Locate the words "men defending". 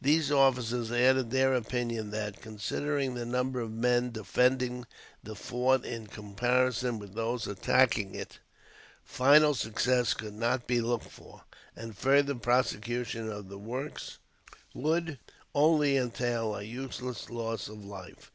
3.70-4.86